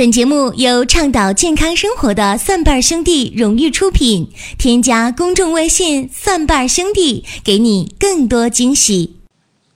[0.00, 4.30] 本节目由倡导健康生活的蒜瓣兄弟荣誉出品。
[4.56, 9.16] 添加公众微信“蒜瓣兄弟”，给你更多惊喜。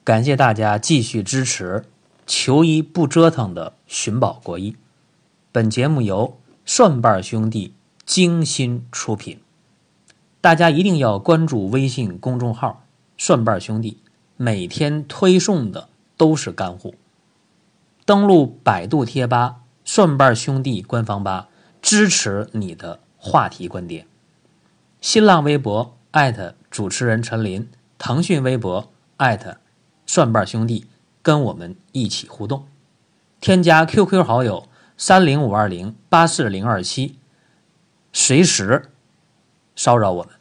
[0.02, 1.84] 感谢大家继续支持
[2.26, 4.74] “求医不折腾”的寻宝国医。
[5.52, 7.74] 本节目由蒜瓣兄弟
[8.06, 9.40] 精心出品。
[10.40, 12.86] 大家一定要关注微信公众号
[13.18, 13.98] “蒜瓣兄弟”，
[14.38, 16.94] 每天推送的都是干货。
[18.06, 19.56] 登录百度贴吧。
[19.84, 21.48] 蒜瓣兄弟官方吧
[21.82, 24.06] 支持你的话题观点。
[25.00, 29.58] 新浪微博艾特主持人陈林，腾讯微博艾特
[30.06, 30.86] 蒜瓣兄弟，
[31.20, 32.66] 跟我们一起互动。
[33.40, 34.66] 添加 QQ 好友
[34.96, 37.18] 三零五二零八四零二七，
[38.10, 38.90] 随时
[39.76, 40.32] 骚扰我们。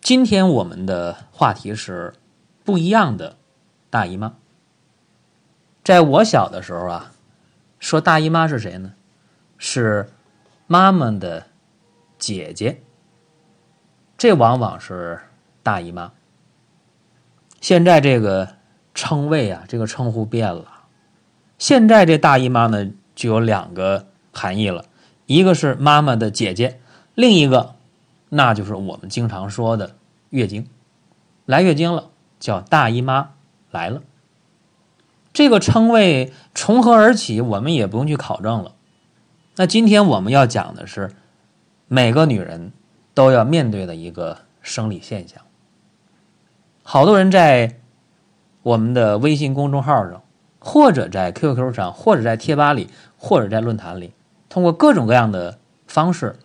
[0.00, 2.14] 今天我们的话题是
[2.62, 3.36] 不一样的
[3.90, 4.36] 大姨妈。
[5.82, 7.10] 在我小的时候啊。
[7.84, 8.94] 说大姨妈是谁呢？
[9.58, 10.08] 是
[10.66, 11.48] 妈妈的
[12.18, 12.80] 姐姐，
[14.16, 15.20] 这往往是
[15.62, 16.12] 大姨妈。
[17.60, 18.54] 现在这个
[18.94, 20.86] 称谓啊，这个称呼变了。
[21.58, 24.86] 现在这大姨妈呢，就有两个含义了，
[25.26, 26.80] 一个是妈妈的姐姐，
[27.14, 27.74] 另一个
[28.30, 29.94] 那就是我们经常说的
[30.30, 30.66] 月经，
[31.44, 32.08] 来月经了，
[32.40, 33.32] 叫大姨妈
[33.70, 34.00] 来了。
[35.34, 38.76] 这个称谓从何而起，我们也不用去考证了。
[39.56, 41.10] 那今天我们要讲的是
[41.88, 42.72] 每个女人
[43.14, 45.42] 都要面对的一个生理现象。
[46.84, 47.80] 好多人在
[48.62, 50.22] 我们的微信公众号上，
[50.60, 54.12] 或者在 QQ 上，或者在贴吧里，或者在论坛里，
[54.48, 56.36] 通过各种各样的方式，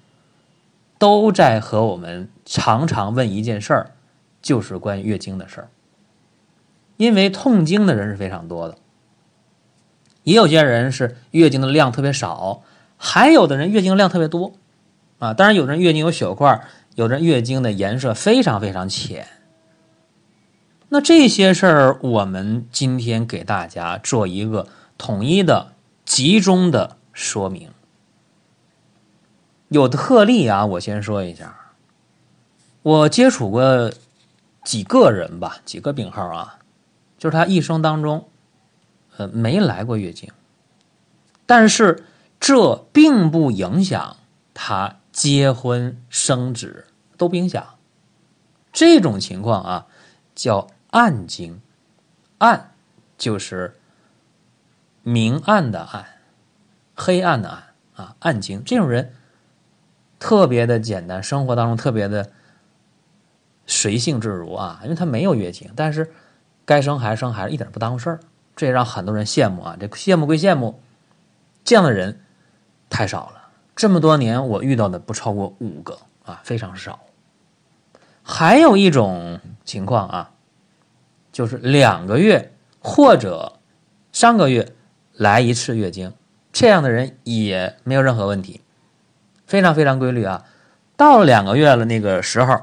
[0.97, 3.91] 都在和我们常常问一件事儿，
[4.41, 5.69] 就是关于月经的事儿。
[7.00, 8.78] 因为痛经的人是非常多的，
[10.23, 12.61] 也有些人是月经的量特别少，
[12.97, 14.52] 还有的人月经量特别多，
[15.17, 16.61] 啊，当然有的人月经有血块，
[16.95, 19.25] 有的人月经的颜色非常非常浅。
[20.90, 25.72] 那这些事儿，我们今天给大家做一个统一的、
[26.03, 27.69] 集中的说明。
[29.69, 31.56] 有特例啊，我先说一下，
[32.81, 33.90] 我接触过
[34.66, 36.59] 几个人吧，几个病号啊。
[37.19, 38.30] 就是他一生当中，
[39.18, 40.31] 呃，没来过月经，
[41.46, 42.06] 但是
[42.40, 44.16] 这并不影响
[44.53, 46.88] 他结婚生子
[47.18, 47.75] 都不影响。
[48.72, 49.88] 这种情况啊，
[50.34, 51.59] 叫暗经，
[52.38, 52.72] 暗
[53.18, 53.75] 就是
[55.03, 56.06] 明暗的暗，
[56.96, 57.63] 黑暗的暗
[57.96, 58.63] 啊，暗经。
[58.63, 59.13] 这种人
[60.19, 62.31] 特别的简单，生活当中特别的
[63.68, 66.13] 随性自如啊，因为他没有月经，但是。
[66.69, 68.19] 该生孩子生孩子一点不耽误事儿，
[68.56, 69.75] 这也让很多人羡慕啊！
[69.80, 70.80] 这羡慕归羡慕，
[71.63, 72.22] 这样的人
[72.91, 73.50] 太少了。
[73.75, 77.00] 这么多年我遇到的不超过五个啊，非常少。
[78.22, 80.31] 还有一种情况啊，
[81.31, 83.58] 就是两个月或者
[84.12, 84.72] 三个月
[85.13, 86.13] 来一次月经，
[86.53, 88.62] 这样的人也没有任何问题，
[89.47, 90.46] 非常非常规律啊。
[90.96, 92.62] 到了两个月了那个时候，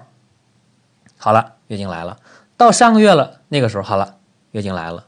[1.19, 2.19] 好了，月经来了。
[2.56, 4.17] 到三个月了，那个时候好了，
[4.53, 5.05] 月经来了，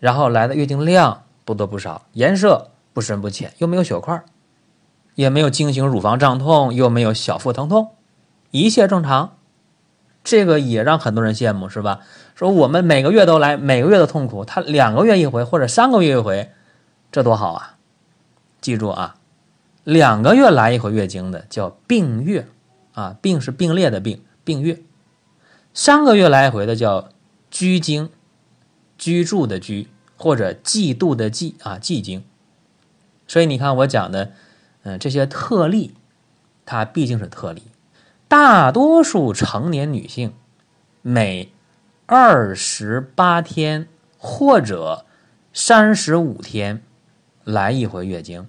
[0.00, 4.24] 然后来的月经量不多不少，颜色不深不浅，又没有血块，
[5.14, 7.90] 也没有经行乳房胀痛，又没有小腹疼痛，
[8.50, 9.36] 一切正常，
[10.24, 12.00] 这个也让很多人羡慕，是吧？
[12.34, 16.50] 说我们每个月都来，每个月都痛苦，他两个月一回或者三个月一回，
[17.12, 17.76] 这多好啊！
[18.60, 19.14] 记住啊，
[19.84, 22.48] 两个月来一回月经的叫病月
[22.94, 24.82] 啊，病是并列的并，并月。
[25.80, 27.08] 三个月来回的叫
[27.52, 28.10] 居经，
[28.98, 32.24] 居住的居或者季度的季啊季经，
[33.28, 34.32] 所以你看我讲的，
[34.82, 35.94] 嗯，这些特例，
[36.66, 37.62] 它毕竟是特例，
[38.26, 40.34] 大多数成年女性
[41.00, 41.52] 每
[42.06, 43.86] 二十八天
[44.18, 45.06] 或者
[45.52, 46.82] 三十五天
[47.44, 48.48] 来一回月经，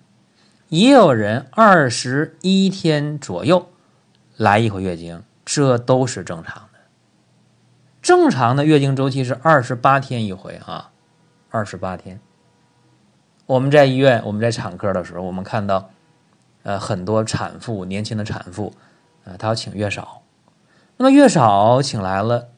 [0.69, 3.69] 也有人二十一天左右
[4.35, 6.68] 来一回月经，这都是正常。
[8.01, 10.91] 正常的月经周期是二十八天一回啊，
[11.49, 12.19] 二十八天。
[13.45, 15.89] 我们在医院，我们在产科的时候，我们看到，
[16.63, 18.73] 呃，很多产妇，年轻的产妇，
[19.25, 20.21] 呃，她要请月嫂。
[20.97, 22.49] 那么月嫂请来了，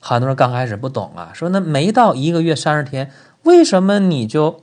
[0.00, 3.10] 很多人刚开始不懂啊，说那没到一个月三十天，
[3.44, 4.62] 为什么你就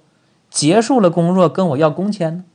[0.50, 2.46] 结束了工作跟我要工钱呢？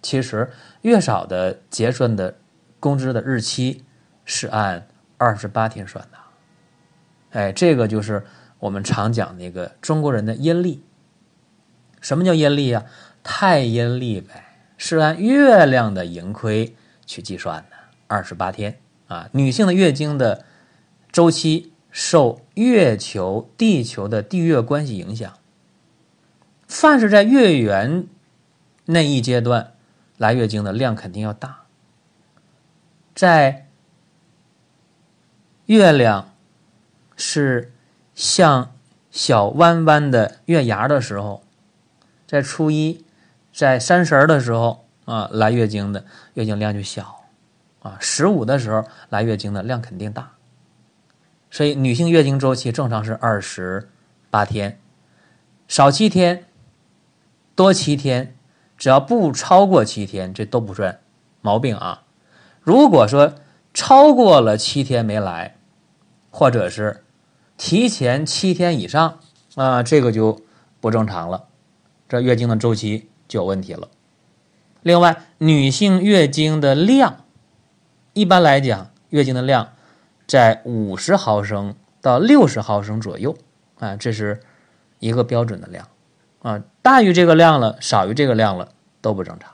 [0.00, 2.36] 其实月嫂的结算的
[2.78, 3.84] 工资的日期
[4.24, 4.86] 是按
[5.16, 6.18] 二十八天算的。
[7.32, 8.24] 哎，这个就是
[8.58, 10.82] 我们常讲那个中国人的阴历。
[12.00, 12.84] 什么叫阴历啊？
[13.22, 16.74] 太阴历呗，是按月亮的盈亏
[17.06, 17.76] 去计算的，
[18.08, 19.28] 二十八天啊。
[19.32, 20.44] 女性的月经的
[21.12, 25.38] 周期受月球、地球的地月关系影响，
[26.66, 28.06] 凡是在月圆
[28.86, 29.74] 那一阶段
[30.16, 31.66] 来月经的量肯定要大，
[33.14, 33.68] 在
[35.66, 36.31] 月亮
[37.24, 37.72] 是
[38.14, 38.72] 像
[39.12, 41.44] 小弯弯的月牙的时候，
[42.26, 43.04] 在初一。
[43.54, 47.26] 在三十的时候啊，来月经的月经量就小，
[47.82, 50.32] 啊，十五的时候来月经的量肯定大。
[51.50, 53.90] 所以女性月经周期正常是二十
[54.30, 54.80] 八天，
[55.68, 56.46] 少七天，
[57.54, 58.34] 多七天，
[58.78, 60.98] 只要不超过七天，这都不算
[61.42, 62.04] 毛病啊。
[62.62, 63.34] 如果说
[63.74, 65.56] 超过了七天没来，
[66.30, 67.04] 或者是
[67.64, 69.20] 提前七天以上
[69.54, 70.42] 啊，这个就
[70.80, 71.44] 不正常了，
[72.08, 73.08] 这月经的周期。
[73.28, 73.88] 就有问题了。
[74.82, 77.24] 另外，女性月经的量，
[78.14, 79.74] 一般来讲，月经的量
[80.26, 83.36] 在五十毫升到六十毫升左右
[83.78, 84.40] 啊，这是
[84.98, 85.86] 一个标准的量
[86.40, 86.64] 啊。
[86.82, 89.52] 大于这个量了，少于这个量了都不正常。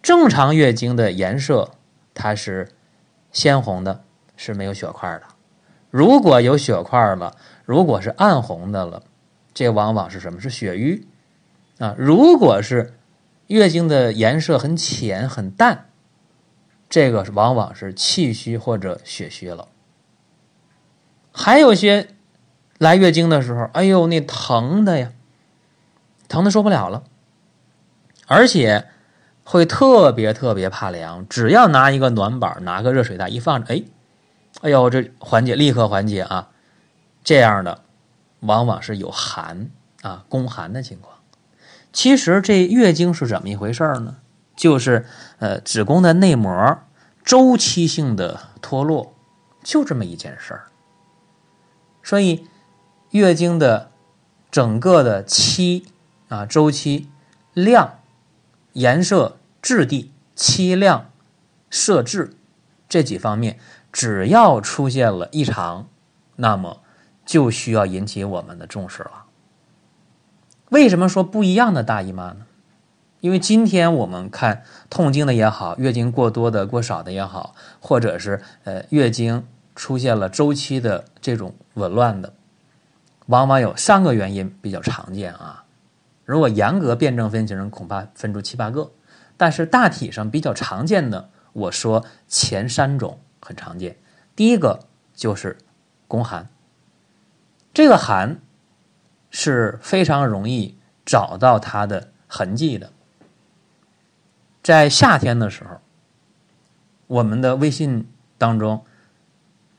[0.00, 1.72] 正常月经的颜色
[2.14, 2.70] 它是
[3.30, 4.02] 鲜红的，
[4.34, 5.31] 是没有血块的。
[5.92, 7.36] 如果有血块了，
[7.66, 9.02] 如果是暗红的了，
[9.52, 10.40] 这往往是什么？
[10.40, 11.06] 是血瘀。
[11.78, 12.94] 啊，如果是
[13.48, 15.90] 月经的颜色很浅很淡，
[16.88, 19.68] 这个往往是气虚或者血虚了。
[21.30, 22.08] 还有些
[22.78, 25.12] 来月经的时候，哎呦，那疼的呀，
[26.26, 27.04] 疼的受不了了，
[28.26, 28.86] 而且
[29.44, 33.82] 会特别特别怕凉，只要拿一个暖板，拿个热水袋一放着，哎，
[34.60, 36.50] 哎呦，这缓解立刻缓解啊，
[37.24, 37.82] 这样的
[38.40, 39.70] 往往是有寒
[40.02, 41.18] 啊，宫寒的情况。
[41.92, 44.18] 其实这月经是怎么一回事呢？
[44.54, 45.06] 就是
[45.38, 46.78] 呃子宫的内膜
[47.24, 49.14] 周期性的脱落，
[49.64, 50.68] 就这么一件事儿。
[52.02, 52.46] 所以
[53.10, 53.90] 月经的
[54.50, 55.86] 整个的期
[56.28, 57.08] 啊周期
[57.54, 57.98] 量、
[58.74, 61.10] 颜色、质地、期量、
[61.70, 62.34] 色质
[62.88, 63.58] 这几方面，
[63.92, 65.86] 只要出现了异常，
[66.36, 66.80] 那么
[67.24, 69.26] 就需要引起我们的重视了。
[70.70, 72.46] 为什么说不一样的大姨妈呢？
[73.20, 79.46] 因为今天我们看痛经的也好，月经过多的、过少的也好，或者是呃月经
[79.76, 82.32] 出现了周期的这种紊乱的，
[83.26, 85.64] 往往有三个原因比较常见啊。
[86.24, 88.90] 如果严格辩证分型，恐怕分出七八个，
[89.36, 93.96] 但是大体上比较常见的，我说前三种很常见。
[94.34, 95.58] 第一个就是
[96.08, 96.48] 宫寒，
[97.74, 98.40] 这个寒。
[99.34, 102.92] 是非常容易找到它的痕迹的。
[104.62, 105.80] 在夏天的时候，
[107.06, 108.06] 我们的微信
[108.36, 108.84] 当中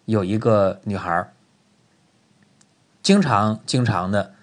[0.06, 1.32] 有一个女孩
[3.04, 4.34] 经常经常的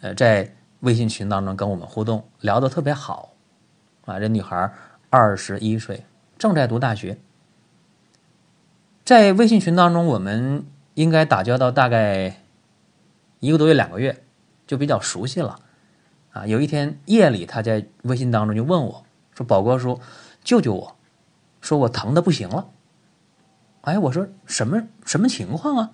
[0.00, 3.34] 呃在微信群当中跟我们互动，聊得特别好
[4.04, 4.18] 啊。
[4.18, 4.74] 这女孩
[5.10, 6.04] 二十一岁，
[6.36, 7.16] 正在读大学，
[9.06, 12.42] 在微信群当中，我们应该打交道大概
[13.40, 14.22] 一个多月、两个月。
[14.66, 15.60] 就比较熟悉了，
[16.32, 20.00] 啊，有一天夜里，他在微信当中就问我说：“宝哥叔，
[20.42, 20.96] 救救我，
[21.60, 22.66] 说我疼的不行了。”
[23.82, 25.90] 哎，我说什么什么情况啊？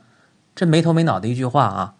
[0.55, 1.97] 这没头没脑的一句话啊。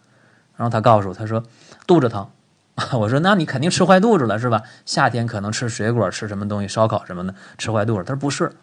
[0.55, 1.43] 然后他告诉我，他说
[1.85, 2.27] 肚子疼。
[2.99, 4.63] 我说那你肯定吃坏肚子了是吧？
[4.83, 8.03] 夏天可能吃水果、吃什么东西、烧烤什么的，吃坏肚子。
[8.03, 8.55] 他说不是，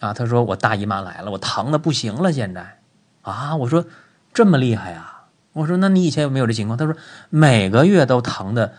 [0.00, 2.78] 啊，他说我大姨妈来了，我疼的不行了，现在
[3.22, 3.56] 啊。
[3.56, 3.84] 我说
[4.32, 5.12] 这么厉害呀？
[5.52, 6.94] 我说：“那你以前有没有这情况？”他说
[7.30, 8.74] ：“每个月都疼的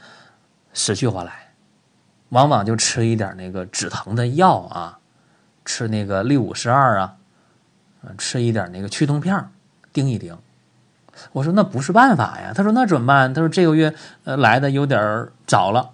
[0.75, 1.53] 死去活来，
[2.29, 4.99] 往往就吃一点那个止疼的药啊，
[5.65, 7.15] 吃那个六五十二啊，
[8.19, 9.49] 吃一点那个去痛片
[9.91, 10.37] 叮一叮。”
[11.33, 13.95] 我说：“那不是办法呀。”他说：“那怎么办？”他说：“这个月
[14.25, 15.89] 呃来的有点早了，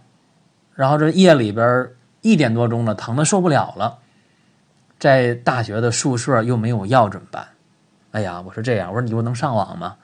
[0.75, 1.88] 然后这夜里边
[2.20, 4.00] 一点多钟了，疼的受不了了，
[5.03, 7.45] 在大学的宿舍又没有药怎么办？”
[8.12, 9.98] 哎呀，我说这样，我说你不能上网吗？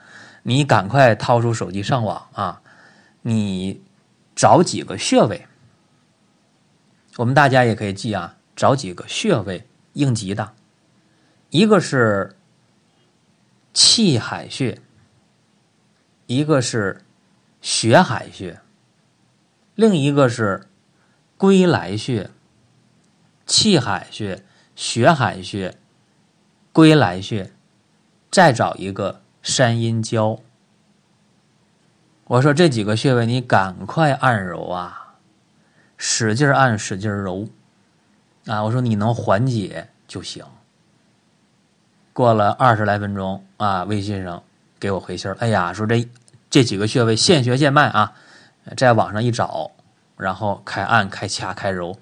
[0.44, 2.62] 你赶快掏出手机上网啊！
[3.22, 3.82] 你
[4.36, 5.48] 找几个穴位，
[7.15, 10.51] 我们大家也可以记啊，找几个穴位应急的，
[11.50, 12.36] 一个是
[13.74, 14.82] 气海穴，
[16.25, 17.06] 一个是
[17.62, 18.60] 血海穴，
[19.75, 20.68] 另一个是
[21.38, 22.32] 归来穴。
[23.46, 24.44] 气海穴、
[24.80, 25.76] 血海穴、
[26.72, 27.52] 归来穴，
[28.32, 29.20] 再找一个。
[29.42, 30.40] 山阴交，
[32.26, 35.16] 我说这几个穴位你赶快按揉啊，
[35.98, 37.48] 使劲按，使劲揉
[38.46, 38.64] 啊！
[38.64, 40.46] 我说你能缓解就行。
[42.14, 44.44] 过了二十来分钟啊，微信上
[44.80, 46.08] 给我回信哎呀，说这
[46.50, 48.14] 这几个穴位现学现卖啊，
[48.78, 49.72] 在网上一找，
[50.16, 51.98] 然后开按、开掐、开揉，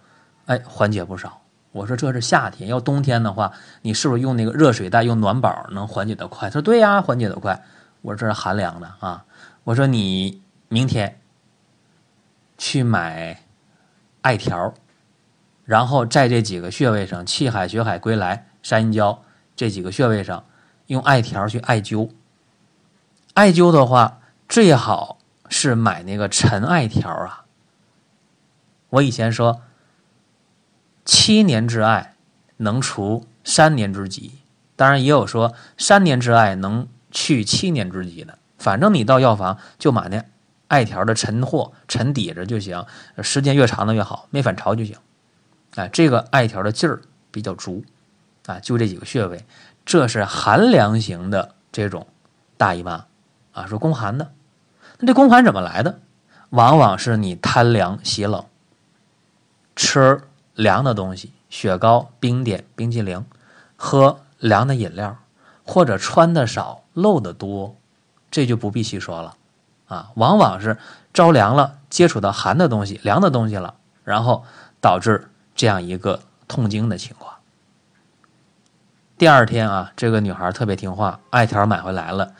[0.45, 1.41] 哎，缓解不少。
[1.71, 6.49] 我说这是夏天，要冬天的话，你是不是用那个热水袋、用暖宝能缓解的快？
[6.49, 7.63] 他说对呀，缓解的快。
[8.01, 9.25] 我说这是寒凉的啊。
[9.63, 11.19] 我说你明天
[12.57, 13.43] 去买
[14.21, 14.73] 艾条，
[15.65, 19.21] 然后在这几个穴位上，气海、血海、归来、山阴交
[19.55, 20.45] 这几个穴位上，
[20.87, 22.09] 用艾条去艾灸。
[23.33, 24.19] 艾灸的话，
[24.49, 25.19] 最好
[25.49, 27.45] 是买那个陈艾条啊。
[28.89, 29.61] 我以前说，
[31.07, 32.15] 七年之艾
[32.57, 34.33] 能除三年之疾，
[34.75, 38.37] 当然也有说三年之艾能去七年之疾的。
[38.57, 40.25] 反正你到药房就买那
[40.67, 42.85] 艾条的陈货陈底着就行，
[43.23, 44.97] 时间越长的越好，没反潮就行。
[45.75, 47.85] 哎，这个艾条的劲儿比较足，
[48.45, 49.45] 啊，就这几个穴位，
[49.85, 52.05] 这是寒凉型的这种
[52.57, 53.05] 大姨妈
[53.53, 54.33] 啊，说宫寒的。
[54.99, 55.99] 那这宫寒怎么来的？
[56.49, 58.43] 往往是你贪凉喜冷，
[59.75, 60.21] 吃
[60.57, 63.23] 凉的东西，雪糕、冰点、冰激凌，
[63.75, 65.15] 喝凉的饮料，
[65.63, 67.75] 或者穿的少，露的多。
[68.31, 69.35] 这就不必细说了，
[69.87, 70.77] 啊，往往是
[71.13, 74.43] 着凉了，接触到寒的东西、凉的东西了，然后
[74.81, 77.35] 导致这样一个痛经的情况。
[79.17, 82.33] 第二天啊，这个女孩特别听话，艾条买回来了，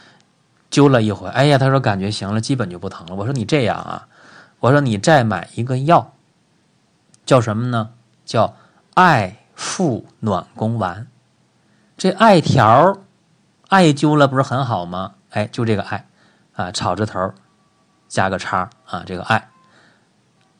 [0.72, 3.16] 灸了一回，哎呀，她说感觉行了，基本就不疼了。
[3.16, 4.08] 我说你这样啊，
[4.60, 6.14] 我说你再买一个药，
[7.26, 7.92] 叫什么呢？
[8.28, 8.54] 叫
[8.94, 11.08] 艾附暖宫丸。
[11.98, 12.98] 这艾条
[13.70, 15.16] 艾灸了，不是很好吗？
[15.32, 16.06] 哎，就这个艾，
[16.54, 17.34] 啊，草字头
[18.08, 19.50] 加个叉啊，这个艾，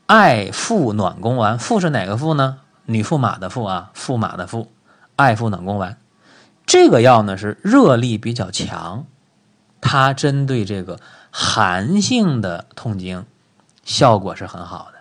[0.06, 2.60] 艾附暖宫丸，附是哪个附呢？
[2.86, 4.66] 女驸马的驸啊，驸马的驸，
[5.16, 5.98] 艾附暖宫丸。
[6.66, 9.04] 这个药呢是热力比较强，
[9.80, 10.98] 它针对这个
[11.30, 13.26] 寒性的痛经
[13.84, 14.97] 效果是很好的。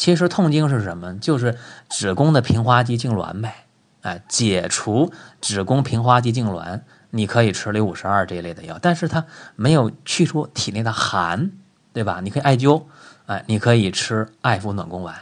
[0.00, 1.18] 其实痛经是什么？
[1.18, 1.58] 就是
[1.90, 3.66] 子宫的平滑肌痉挛呗，
[4.00, 6.80] 哎，解除子宫平滑肌痉挛。
[7.10, 9.26] 你可以吃六五十二这一类的药，但是它
[9.56, 11.50] 没有去除体内的寒，
[11.92, 12.20] 对吧？
[12.22, 12.84] 你可以艾灸，
[13.26, 15.14] 哎，你可以吃艾附暖宫丸，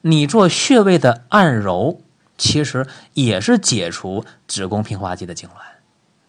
[0.00, 2.00] 你做穴位的按揉，
[2.36, 5.50] 其实也是解除子宫平滑肌的痉挛。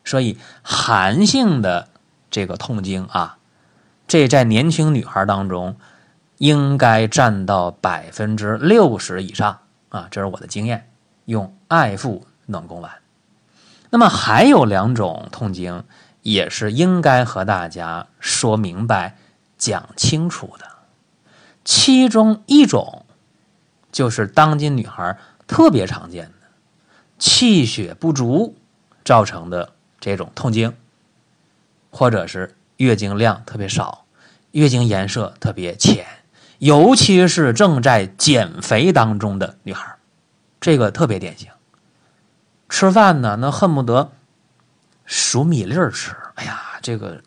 [0.06, 1.88] 所以寒性的
[2.30, 3.40] 这个痛经啊，
[4.08, 5.76] 这在年轻女孩当中
[6.38, 9.60] 应该占到百分之六十以上
[9.90, 10.90] 啊，这是我的经验，
[11.26, 12.92] 用艾附暖宫丸。
[13.90, 15.84] 那么还有两种痛经，
[16.22, 19.18] 也是应该和大家说明白、
[19.58, 20.66] 讲清楚的。
[21.64, 23.06] 其中一种，
[23.92, 26.48] 就是当今女孩特别常见的
[27.20, 28.58] 气血不足
[29.06, 30.76] 造成的这种痛经，
[31.92, 34.06] 或者是月经量特别少、
[34.52, 36.06] 月经颜色特别浅，
[36.60, 39.96] 尤其是正在减肥当中的女孩，
[40.62, 41.50] 这个特别典型。
[42.70, 44.12] 吃饭呢，那恨不得
[45.06, 46.16] 数米粒儿吃。
[46.36, 47.22] 哎呀，这个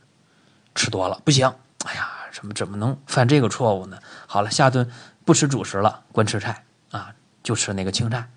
[0.75, 1.47] 吃多了不行。
[1.85, 3.99] 哎呀，怎么怎么能犯这个错误呢？
[4.27, 4.91] 好了，下顿
[5.25, 8.29] 不吃主食了，光吃菜啊，就吃那个青菜。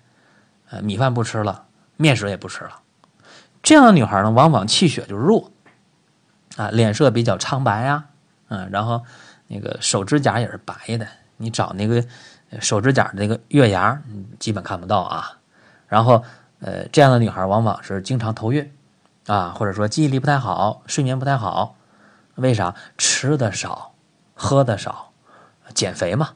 [0.70, 1.64] 呃，米饭不吃了，
[1.96, 2.80] 面食也不吃了。
[3.62, 5.50] 这样的女孩呢，往往气血就弱
[6.56, 8.04] 啊，脸色比较苍白呀，
[8.48, 9.04] 嗯，然后
[9.50, 11.06] 那个手指甲也是白的。
[11.36, 12.02] 你找那个
[12.60, 14.00] 手指甲的那个月牙，
[14.38, 15.36] 基本看不到啊。
[15.86, 16.24] 然后。
[16.62, 18.70] 呃，这样的女孩往往是经常头晕，
[19.26, 21.74] 啊，或者说记忆力不太好，睡眠不太好，
[22.34, 22.74] 为啥？
[22.98, 23.94] 吃的少，
[24.34, 25.12] 喝的少，
[25.72, 26.32] 减肥嘛。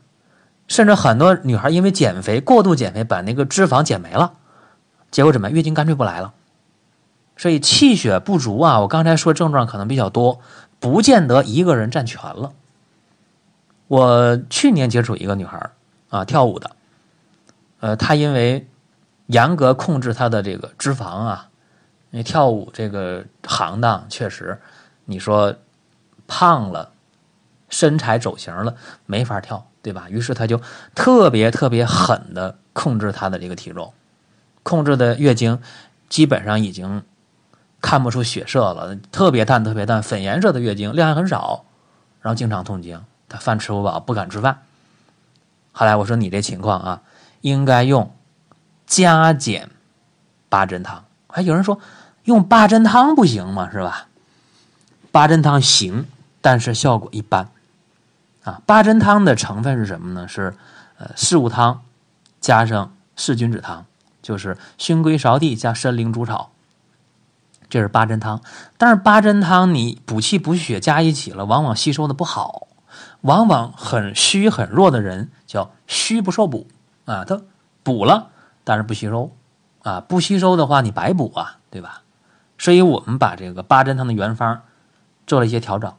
[0.67, 4.33] 甚至很多女孩因为减肥，过度减肥，把那个脂肪减没了，
[5.11, 5.51] 结果怎么？
[5.51, 6.33] 月经干脆不来了。
[7.37, 10.41] 所以气血不足啊，我刚才说症状可能比较多，
[10.81, 12.55] 不见得一个人占全了。
[13.89, 15.71] 我去年接触一个女孩
[16.09, 16.71] 啊，跳舞的，
[17.81, 18.67] 呃，她因为。
[19.29, 21.49] 严格控制她的这个脂肪啊，
[22.11, 24.61] 因为跳舞这个行当确实，
[25.07, 25.55] 你说
[26.29, 26.93] 胖了，
[27.71, 28.77] 身材走形了，
[29.07, 30.11] 没法跳，对吧？
[30.11, 30.61] 于是他就
[30.95, 33.95] 特别特别狠的控制他的这个体重，
[34.63, 35.59] 控制的月经
[36.11, 37.03] 基本上已经
[37.81, 41.65] 看不出血色了，特别淡特别淡，粉颜色的月经量还很少，
[42.21, 43.03] 然后经常痛经，
[43.39, 44.63] 饭吃不饱，不敢吃饭。
[45.73, 47.03] 后来我说你这情况啊，
[47.41, 48.13] 应该用。
[48.87, 49.71] 加减
[50.51, 51.81] 八珍汤，还有人说
[52.25, 53.71] 用八珍汤不行吗？
[53.73, 54.09] 是吧？
[55.11, 56.07] 八珍汤行，
[56.43, 57.49] 但是效果一般。
[58.45, 60.29] 啊，八珍汤的成分是什么呢？
[60.29, 60.55] 是
[60.99, 61.83] 呃四物汤
[62.43, 63.87] 加上四君子汤，
[64.23, 66.51] 就是熏龟芍地加参苓煮草，
[67.71, 68.43] 这是八珍汤。
[68.77, 72.69] 但是八珍汤你补气补血加一起了，往往吸收的不好，
[73.25, 76.67] 往往很虚很弱的人叫虚不受补
[77.05, 77.43] 啊，他
[77.83, 78.31] 补了
[78.65, 79.33] 但是不吸收
[79.83, 82.03] 啊，不吸收的话你白补啊，对吧？
[82.57, 84.63] 所以我们把这个八珍汤的原方
[85.27, 85.93] 做了一些调整，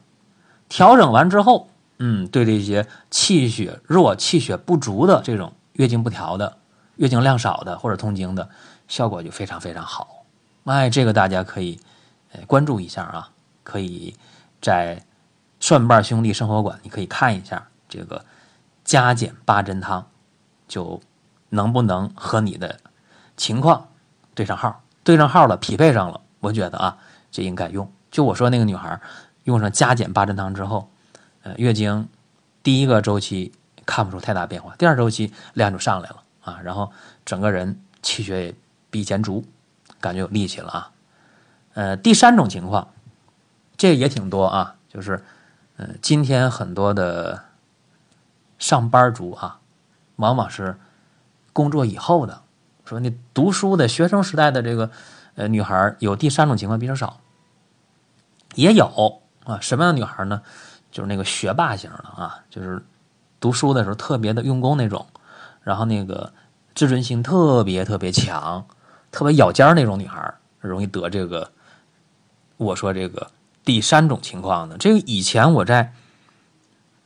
[0.70, 1.67] 调整完之后。
[1.98, 6.58] 嗯，对这些气血弱、气血不足的这种月经不调的、
[6.98, 8.50] 月经量少的或者痛经的，
[8.89, 10.25] 效果就非常非常好。
[10.65, 11.79] 哎，这个大家可以
[12.34, 13.29] 呃关注一下啊，
[13.63, 14.13] 可以
[14.62, 15.05] 在
[15.65, 18.24] 蒜瓣兄弟生活馆，你可以看一下这个
[18.84, 20.05] 加减八珍汤，
[20.67, 21.01] 就
[21.50, 22.79] 能不能和你的
[23.36, 23.88] 情况
[24.36, 27.00] 对上号，对上号了，匹配上了，我觉得啊，
[27.31, 27.91] 这应该用。
[28.12, 29.01] 就我说那个女孩
[29.45, 30.88] 用上加减八珍汤之后。
[31.41, 32.10] 呃，月经
[32.62, 33.51] 第一个周期
[33.88, 36.91] 看不出太大变化，第二周期量就上来了啊，然后
[37.24, 38.55] 整个人气血也
[38.91, 39.43] 比以前足，
[40.00, 40.91] 感觉有力气了啊。
[41.74, 42.88] 呃，第三种情况，
[43.77, 45.24] 这也挺多啊，就是
[45.77, 47.44] 呃，今天很多的
[48.58, 49.60] 上班族啊，
[50.15, 50.77] 往往是
[51.51, 52.41] 工作以后的，
[52.86, 54.89] 说你读书的学生时代的这个
[55.36, 57.20] 呃女孩有第三种情况比较少，
[58.55, 60.41] 也有啊，什么样的女孩呢？
[60.91, 62.82] 就是那个学霸型的啊，就是
[63.41, 65.05] 读书的时候特别的用功那种，
[65.62, 66.32] 然后那个
[66.74, 68.65] 自尊心特别特别强，
[69.12, 71.51] 特别咬尖那种女孩，容易得这个。
[72.55, 73.29] 我说这个
[73.65, 75.91] 第三种情况呢，这个以前我在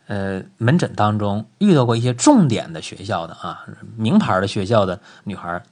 [0.08, 5.64] 呃门诊当中遇到过一些重点的学校的啊，名牌的学校的女孩，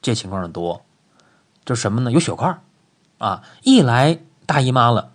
[0.00, 0.82] 这情况的多。
[1.64, 2.12] 就什么呢？
[2.12, 2.58] 有血块
[3.18, 5.10] 啊，一来大姨妈了，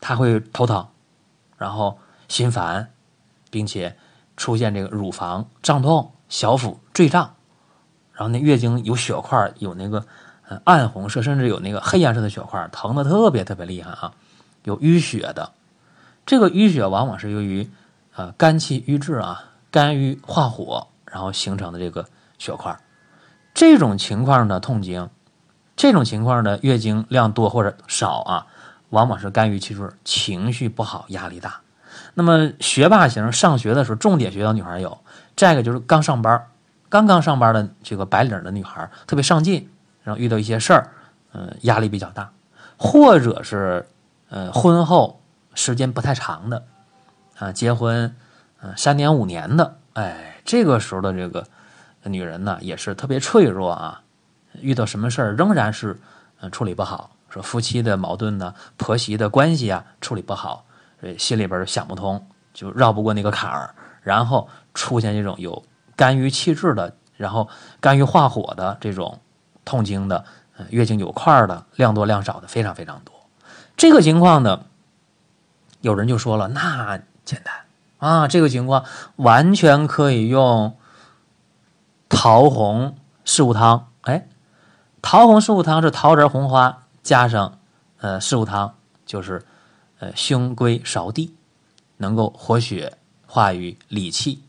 [0.00, 0.86] 她会头疼。
[1.56, 2.92] 然后心烦，
[3.50, 3.96] 并且
[4.36, 7.34] 出现这个乳房胀痛、小腹坠胀，
[8.12, 10.06] 然后那月经有血块，有那个
[10.62, 14.14] 暗红色，甚至有那个黑颜色的血块，疼的特别特别厉害啊！
[14.64, 15.52] 有淤血的，
[16.26, 17.68] 这个淤血往往是由于
[18.16, 22.06] 呃肝气郁滞啊，肝郁化火，然后形成的这个
[22.38, 22.78] 血块。
[23.54, 25.08] 这种情况的痛经，
[25.76, 28.46] 这种情况的月经量多或者少啊。
[28.90, 31.60] 往往是肝郁气滞，情绪不好，压力大。
[32.14, 34.88] 那么学霸型上学的时候，重点学校女孩有；
[35.36, 36.42] 再一个就是刚上班，
[36.88, 39.68] 刚刚上班的这个白领的女孩，特别上进，
[40.02, 40.88] 然后遇到一些事儿，
[41.34, 42.30] 嗯，压力比较大，
[42.78, 43.86] 或者是
[44.30, 45.20] 呃婚后
[45.54, 46.64] 时间不太长的，
[47.38, 48.14] 啊，结婚
[48.60, 51.46] 嗯三年五年的，哎，这个时候的这个
[52.04, 54.02] 女人呢，也是特别脆弱啊，
[54.60, 55.98] 遇到什么事儿仍然是
[56.40, 57.10] 嗯处理不好。
[57.28, 60.64] 说夫妻的矛盾呢，婆媳的关系啊，处理不好，
[61.18, 65.62] 心里边想不通，就绕不过那个坎儿，然后出现这种有
[65.94, 67.46] 肝郁气滞的，然后
[67.80, 69.20] 肝郁化火的这种
[69.62, 70.24] 痛经的，
[70.70, 73.14] 月经有块的，量多量少的非常非常多。
[73.78, 74.66] 这个情况呢，
[75.80, 77.54] 有人就说了，那简单
[77.98, 80.76] 啊，这个情况完全可以用
[82.08, 83.88] 桃红四物汤。
[84.02, 84.26] 哎，
[85.00, 86.82] 桃红四物汤是桃仁、红花。
[87.04, 87.58] 加上，
[88.00, 88.74] 呃，四物汤
[89.06, 89.46] 就是，
[90.00, 91.34] 呃，胸归芍地，
[91.98, 94.42] 能够活血化瘀理气。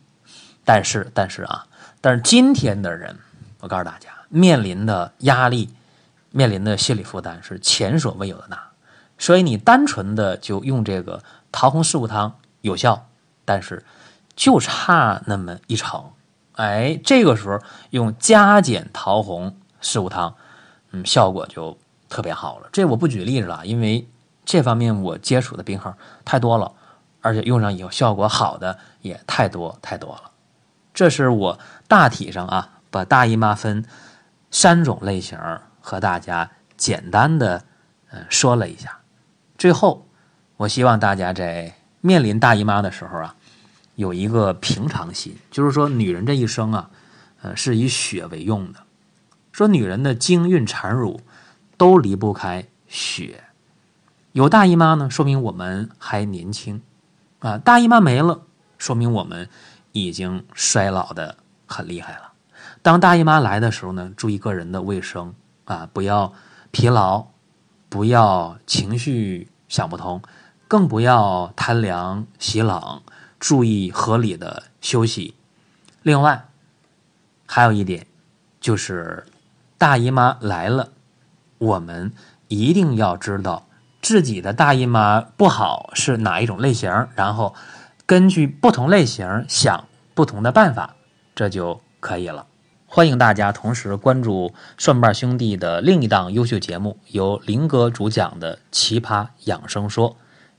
[0.66, 1.68] 但是，但是啊，
[2.02, 3.18] 但是今天的人，
[3.60, 5.70] 我告诉大家，面临的压力，
[6.32, 8.69] 面临的心理负担是前所未有的大。
[9.20, 13.06] 所以，你单纯的就用这个桃红四物汤有效，
[13.46, 13.86] 但是
[14.36, 16.12] 就差那么一成。
[16.54, 17.60] 哎，这个时候
[17.92, 20.34] 用加减桃红四物汤，
[20.90, 21.78] 嗯，效果就。
[22.12, 24.10] 特别好了，这我不举例子了，因为
[24.44, 26.74] 这方面我接触的病号太多了，
[27.22, 30.32] 而且用上以后效果好的也太多太多了。
[30.92, 33.86] 这是我大体上啊，把大姨妈分
[34.50, 35.38] 三种类型
[35.82, 37.62] 和大家简单的
[38.10, 38.99] 嗯说了一下。
[39.60, 40.08] 最后，
[40.58, 43.36] 我希望大家在面临大姨妈的时候啊，
[43.94, 46.90] 有一个平常心，就是说女人这一生啊，
[47.44, 48.80] 呃是以血为用的，
[49.52, 51.22] 说女人的经孕产乳。
[51.80, 53.42] 都离不开血，
[54.34, 56.82] 有大姨妈呢，说明我们还年轻，
[57.40, 58.42] 啊，大姨妈没了，
[58.78, 59.48] 说明我们
[59.94, 62.34] 已经衰老的很厉害了。
[62.82, 66.34] 当大姨妈来的时候呢，注意个人的卫生啊，不要
[66.72, 67.26] 疲劳，
[67.90, 70.22] 不要情绪想不通，
[70.68, 73.02] 更不要贪凉喜冷，
[73.40, 75.34] 注意合理的休息。
[76.04, 76.46] 另外，
[77.48, 78.06] 还有一点
[78.62, 79.26] 就是
[79.78, 80.92] 大姨妈来了。
[81.58, 82.14] 我们
[82.48, 83.66] 一定要知道，
[84.02, 87.56] 自己的大姨妈不好是哪一种类型，然后
[88.06, 90.96] 根据不同类型想不同的办法，
[91.36, 92.46] 这就可以了。
[92.92, 100.10] 欢迎大家同时关注蒜瓣兄弟的另一档优秀节目，由林哥主讲的《奇葩养生说》。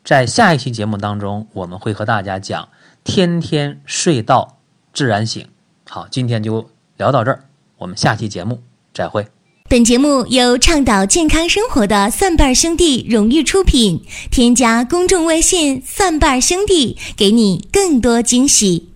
[0.04, 2.68] 在下一期节目当中，我们会和大家讲
[3.02, 4.58] “天天睡到
[4.92, 5.44] 自然醒”。
[5.90, 7.42] 好，今天就聊到这儿，
[7.78, 8.62] 我们下期节目
[8.94, 9.26] 再会。
[9.68, 14.04] 本节目由倡导健康生活的蒜瓣兄弟荣誉出品。
[14.30, 18.89] 添加公众微信“蒜瓣兄弟”，给你更多惊喜。